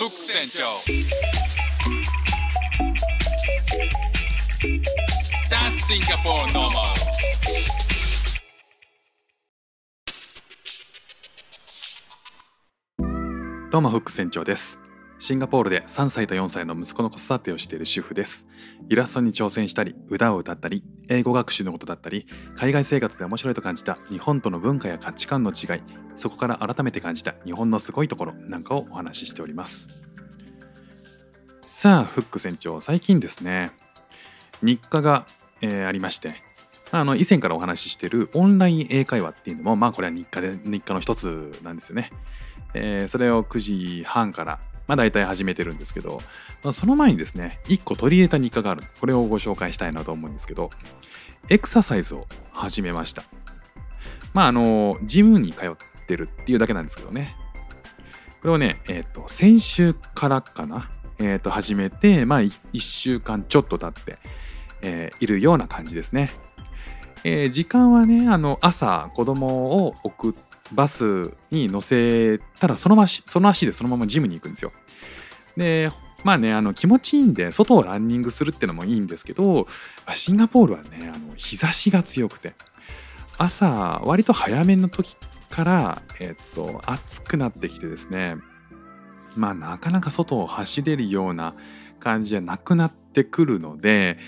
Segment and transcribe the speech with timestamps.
[0.00, 6.84] フック船長ーマ
[13.70, 14.89] どうもフック船長です。
[15.22, 18.48] シンガポールで3歳と4歳の息子の子育てをしている主婦です。
[18.88, 22.26] イラストに挑戦したり歌を歌ったり英語学習のことだったり
[22.56, 25.82] 海外生活で面白いと感じた日本との文化や価値観の違い
[26.16, 30.04] そこから改めて感じた日本のすごいところなんかをお話ししております。
[31.66, 33.72] さあフック船長最近ですね。
[34.62, 35.26] 日課が、
[35.60, 36.34] えーありまして
[36.92, 42.10] あの以前からお話ししているオンライン英会話っていうのもまあこれは日課で日課の一つなんですよね。
[42.72, 46.20] えーそれを9時半から、まあ、大体始めてるんですけど、
[46.64, 48.82] まあその前にですね、1個取り入れた日課がある。
[48.98, 50.70] これをご紹介したいなと思うんですけど、
[51.48, 53.22] エクササイズを始めました。
[54.34, 55.70] まあ、あの、ジムに通っ
[56.08, 57.36] てるっていうだけなんですけどね。
[58.40, 64.18] これをね、えっ、と、先週からかな、えっ、と、始めて、まあ、1週間ちょっと経って、
[64.82, 66.32] えーいるような感じですね。
[67.22, 70.34] えー時間はね、あの、朝、子供を送っ
[70.72, 74.72] バスに乗せたらそのましその足でそのままジムに行くんですよ。
[75.56, 75.90] で
[76.24, 79.66] まあねあの気持ちいいんで外をランニングするってのもいいんですけど
[80.14, 82.54] シンガポールはねあの日差しが強くて
[83.38, 85.16] 朝割と早めの時
[85.48, 88.36] から、えっと暑くなってきてですね
[89.36, 91.54] まあなかなか外を走れるような
[91.98, 94.18] 感じじゃなくなってくるので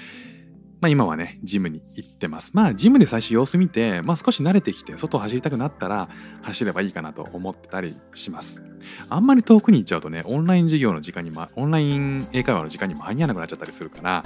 [0.82, 2.50] まあ今はね、ジムに行ってます。
[2.54, 6.08] まあジムで最初様子見て、まあ少し慣れてきて、外を走りたくなったら
[6.42, 8.60] 走ればいいかなと思ってたりします。
[9.08, 14.24] あんまり遠くに行っちゃうとね、オンライン授業の時間に、ま、オンライン英会話の時間に間に合わなくなっちゃったりするから、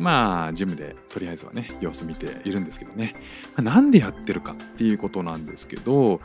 [0.00, 3.14] まあジムでとりあえずはね、様子見ているんですけどね。
[3.54, 6.20] まあなんでやってるかっていうことなんですけど、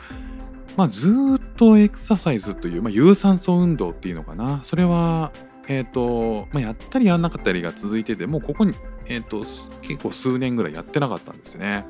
[0.77, 4.61] まあずっとエクササイズという、まあ、有酸素運動っていうのかな。
[4.63, 5.31] それは
[5.67, 8.73] えーとまあ、やったりやんなかったりが続いててもうここに、
[9.07, 9.39] えーと
[9.81, 11.85] 結構数年ぐらいやってなかったんですね。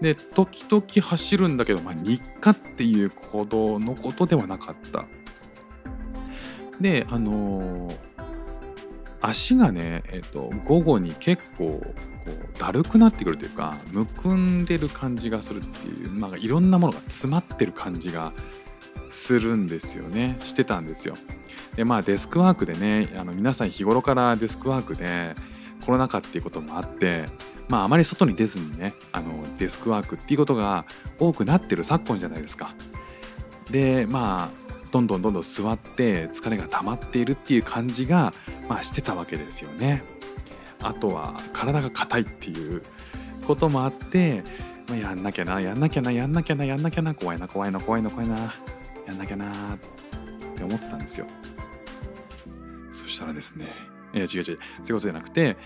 [0.00, 5.06] で時々走るんだけど、まあ、日課っていうほどのことではなかった。
[6.80, 8.10] であのー
[9.22, 11.82] 足がね、えー、と午後に結構
[12.24, 18.32] こうだるくなってくるというかむくんでる感じがするっていうなんかいろんなものが詰まってる感じが
[19.10, 21.14] するんですよねしてたんですよ。
[21.76, 25.34] でまあデスクワークでねあの皆さん日頃からデスクワークで
[25.84, 27.24] コロナ禍っていうこともあって
[27.68, 30.84] まああまり外に出ずにねあのデスクワークっていうことが
[31.18, 32.74] 多くなってる昨今じゃないですか。
[33.70, 34.60] でまあ
[34.90, 38.32] どんどんどんどん座って疲れが溜まっているっていう感じが、
[38.68, 40.02] まあ、してたわけですよね。
[40.82, 42.82] あとは体が硬いっていう
[43.46, 44.42] こともあって、
[44.88, 48.54] まあ、やんなきゃなやんなきゃなやんなきゃなやんなきゃな怖いな怖いな怖いな怖いな
[49.06, 49.78] やんなきゃなっ
[50.56, 51.26] て思ってたんですよ。
[53.10, 53.66] したらですね
[54.14, 55.56] いや違う違うそういうことじゃなくて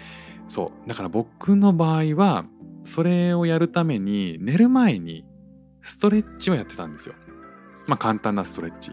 [0.48, 2.44] そうだから僕の場合は
[2.84, 5.24] それをやるために寝る前に
[5.82, 7.14] ストレッチをやってたんですよ。
[7.86, 8.92] まあ簡単なストレッチ。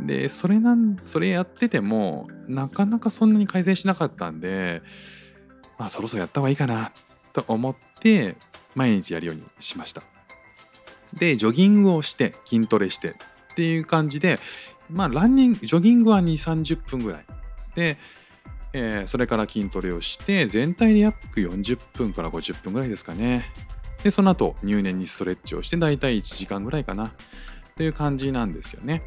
[0.00, 4.82] でそれなんそれやっててもなかなかそんなに改善しなかったんで
[5.78, 6.92] まあそろそろやった方がいいかな
[7.32, 8.36] と思って
[8.74, 10.02] 毎日やるようにしました。
[11.14, 13.14] でジョギングをして筋トレしてっ
[13.54, 14.40] ていう感じで
[14.90, 17.26] まあランニングジョギングは2 3 0分ぐらい
[17.74, 17.98] で、
[18.72, 23.44] えーそれから筋トレをして全体で約40分から50分ぐらいですかね。
[24.02, 27.12] でその後入念にストレッチをしてだいたい1時間ぐらいかな。
[27.76, 29.02] という感じなんですよね。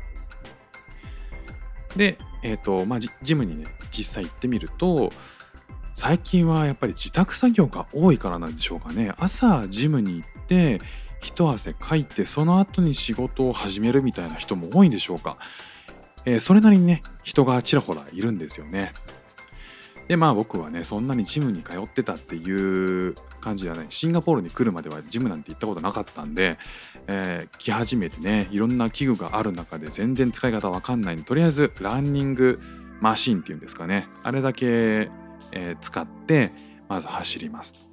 [1.96, 5.12] でえっ、とまあジジムにね実際行ってみると
[5.96, 9.14] 最近はやっぱり自宅作業が多いからなんでしょうかね。
[9.18, 10.80] 朝ジムに行って
[11.20, 15.38] 一汗かいてその後に仕事を始めるみたいな人も多いんでしょうか、
[16.28, 18.92] えーそれなりにね人がちらほらいるんですよね。
[20.10, 23.86] でまあ僕はねそんなにジムに通ってたっていう感じではない。
[23.90, 26.58] シンガポールに来るまではジムなんて行ったことなかったんで、
[27.08, 31.16] えー来始めてねいろんな器具がある中で全然使い方わかんない。
[31.16, 32.60] んでとりあえずランニング
[33.00, 34.08] マシンっていうんですかね。
[34.24, 35.10] あれだけ、
[35.54, 36.52] えー使って
[36.90, 37.90] まず走ります。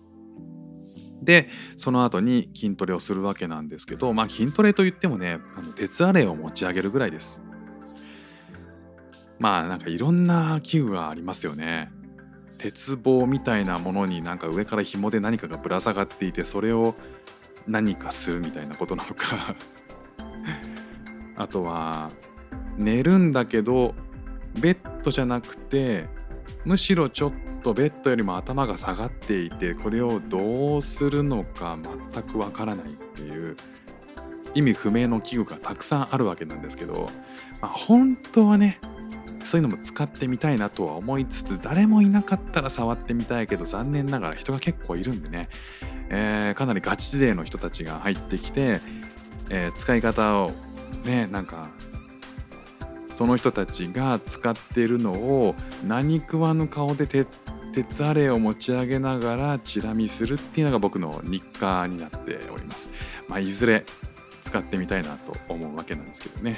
[1.23, 7.43] でその後に筋トレをするわけなんですけどまあ筋トレといってもねあの鉄アレイを持ち上げるぐらいです。
[9.39, 11.91] まあなんかいろんな器具がありますよね。
[12.59, 16.95] 鉄棒みたいなものになんか上から紐で何かがぶら下がっていてそれを
[17.67, 19.55] 何か吸うみたいなことなのか。
[21.37, 22.11] あとは
[22.77, 23.95] 寝るんだけど
[24.61, 26.07] ベッドじゃなくて
[26.65, 27.33] むしろちょっ
[27.63, 31.77] とベッドよりも頭が下がっていてこれをどうするのか
[32.13, 33.57] 全くわからないっていう
[34.55, 37.11] 意味不明の器具がたくさんあるわけなんですけど、
[37.61, 38.79] まあ、本当はね
[39.45, 45.49] そういうのも使ってみたいなとは思いつつ誰もいなかったら触ってみたいけど残念ながら人が結構いるんでね、
[46.11, 48.81] えーかなりガチ勢の人たちが入ってきて、
[49.51, 50.51] えー使い方を
[51.05, 51.69] ねなんか
[53.13, 55.55] その人たちが使ってるのを
[55.87, 57.29] 何食わぬ顔で鉄
[57.75, 62.93] 鉄アレイを持ち上げながらチラ見するっていうのが僕の日課になっております。
[63.29, 63.85] まあ、いずれ
[64.43, 66.57] 使ってみたいなと思うわけなんですけどね。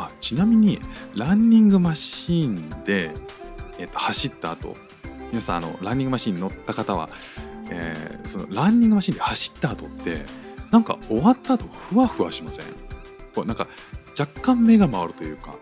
[0.00, 0.78] あちなみに
[1.14, 3.10] ランニングマシーンで、
[3.78, 4.76] えっと走った後
[5.30, 7.08] 皆さんあのランニングマシーンに乗った方は、
[7.70, 10.24] えーそのランニングマシーンで走った後って
[10.70, 12.64] なんか終わった後ふわふわしません？
[13.34, 13.66] こうなんか
[14.18, 15.56] 若干目が回るというか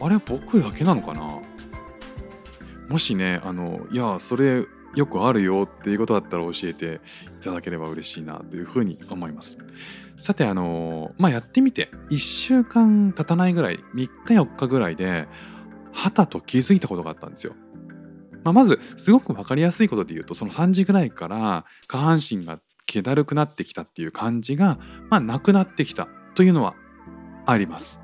[0.00, 1.38] あれ僕だけなのかな？
[2.88, 4.64] もしねあのいやそれ
[4.94, 7.00] よくあるよっていうことだったら教えて
[7.40, 9.58] いただければ嬉しいなというふうに思います
[10.16, 15.28] さてあのまあやってみて1週間経たないぐらい3日4日ぐらいで
[15.92, 17.54] はたと気づいたことがあったんですよ
[18.44, 24.78] まあ、まずすごく分かりやすいことで言うとその3時ぐらいから下半身が気だるくなってきたっていう感じが、
[25.10, 26.74] まあ、なくなってきたというのは
[27.44, 28.00] あります。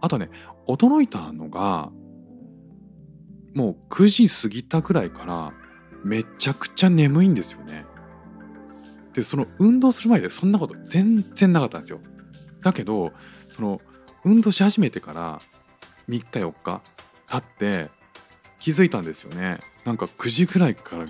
[0.00, 0.30] あとね
[0.68, 1.90] 驚いたのが
[3.54, 5.52] もう9時過ぎたくらいから
[6.04, 7.84] めちゃくちゃ眠いんですよね。
[9.14, 12.00] でその運動する前でそんなこと全然なかったんですよ。
[12.62, 13.12] だけど
[13.42, 13.80] その
[14.24, 15.40] 運動し始めてから
[16.08, 16.80] 3日4日
[17.26, 17.90] 経って
[18.58, 21.06] 気づいたんですよねなんか9時ぐらいから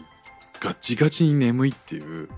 [0.60, 2.28] ガチガチに眠いっていう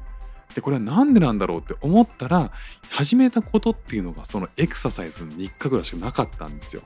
[0.54, 2.52] でこれは何でなんだろうって思ったら
[2.88, 6.82] 始めたことっていうのがそのエクササイズの3日ぐらいしかなかったんですよ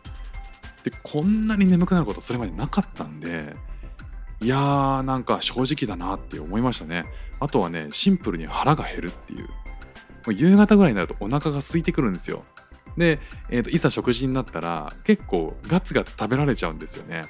[0.85, 3.57] でこんなに眠くなることそれまでなかったんで
[4.41, 7.07] いやーなんか正直だなって思いましたね。
[7.41, 9.49] あとはねシンプルに腹が減るっていう。
[9.49, 9.49] も
[10.29, 12.45] う夕方ぐらいになるとお腹が空いてくるんですよ。
[12.97, 13.19] で、
[13.51, 17.25] えーといざ食事になったら結構ガツガツ食べられちゃうんですよね。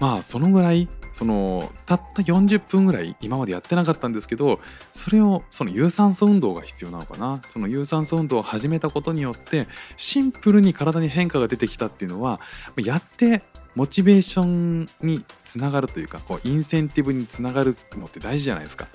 [0.00, 0.88] まあそのぐらい
[1.22, 4.58] そのたった40分ぐらい今までやってなかったんですけど
[4.92, 7.40] それをその有酸素運動が必要なのかな。
[7.50, 12.40] その有酸素運動を始めたことによってシンプルに体に変化が出てきたっていうのは
[12.76, 13.44] やって
[13.76, 18.88] モチベーションにつながるというかこうインセンティブにつながるのって大事じゃないですか。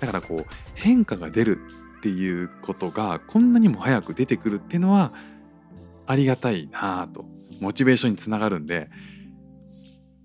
[0.00, 1.60] だからこう変化が出る
[1.98, 5.12] っていうことがこんなにも早く出てくるっていうのは
[6.06, 7.24] ありがたいなぁと
[7.60, 8.90] モチベーションにつながるんで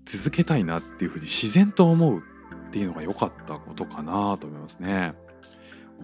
[0.04, 5.12] 続けたいなっていうふうに自然と思うっていうのが良かったことかなと思いますね。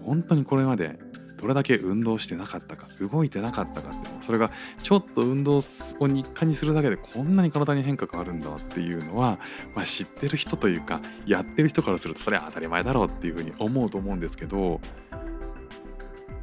[0.03, 0.99] 本当にこれまで
[1.41, 4.51] どれだけ運動してなかったか動いてなかったかってそれが
[4.83, 5.61] ちょっと運動を
[6.07, 9.39] 日課にするだけでこんなに体に変化があるんだっていうのは、
[9.75, 14.79] まあ、知ってる人というかやってる人からするとそれは当たり前だろうっていうふうに思うと思うんですけど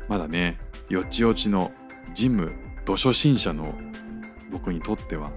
[0.08, 0.58] まだね
[0.88, 1.70] よちよちの
[2.14, 2.52] ジム
[2.84, 3.78] 土初心者の
[4.50, 5.30] 僕にとっては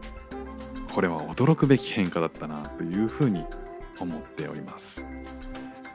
[0.94, 3.46] これは驚くべき変化だったなというふうに
[4.00, 5.08] 思っております。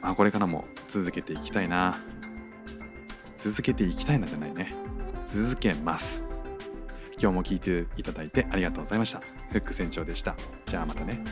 [0.03, 1.99] まあ、これからも続けていきたいな。
[3.39, 4.75] 続けていきたいなじゃないね。
[5.27, 6.25] 続けます。
[7.21, 9.21] 今日も聞いていただいてありがとうございました。
[9.51, 10.37] フック船長でした。
[10.67, 11.23] じゃあまたね。